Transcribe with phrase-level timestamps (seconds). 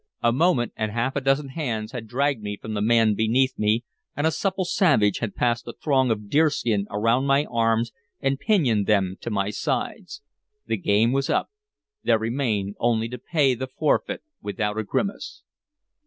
[0.23, 3.83] A moment, and half a dozen hands had dragged me from the man beneath me,
[4.15, 8.87] and a supple savage had passed a thong of deerskin around my arms and pinioned
[8.87, 10.23] them to my sides.
[10.65, 11.51] The game was up;
[12.03, 15.43] there remained only to pay the forfeit without a grimace.